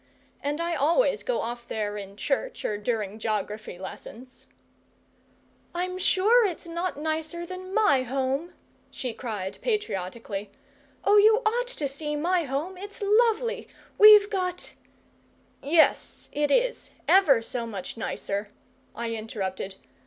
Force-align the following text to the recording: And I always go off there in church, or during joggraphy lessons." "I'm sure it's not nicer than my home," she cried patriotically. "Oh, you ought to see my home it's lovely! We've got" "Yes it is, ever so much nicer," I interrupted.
And 0.41 0.59
I 0.59 0.73
always 0.73 1.21
go 1.21 1.41
off 1.41 1.67
there 1.67 1.95
in 1.95 2.17
church, 2.17 2.65
or 2.65 2.75
during 2.75 3.19
joggraphy 3.19 3.77
lessons." 3.79 4.47
"I'm 5.75 5.99
sure 5.99 6.43
it's 6.43 6.67
not 6.67 6.97
nicer 6.99 7.45
than 7.45 7.71
my 7.75 8.01
home," 8.01 8.51
she 8.89 9.13
cried 9.13 9.59
patriotically. 9.61 10.49
"Oh, 11.03 11.17
you 11.17 11.43
ought 11.45 11.67
to 11.67 11.87
see 11.87 12.15
my 12.15 12.45
home 12.45 12.77
it's 12.79 12.99
lovely! 13.05 13.67
We've 13.99 14.27
got" 14.31 14.73
"Yes 15.61 16.29
it 16.33 16.49
is, 16.49 16.89
ever 17.07 17.43
so 17.43 17.67
much 17.67 17.95
nicer," 17.95 18.49
I 18.95 19.11
interrupted. 19.13 19.75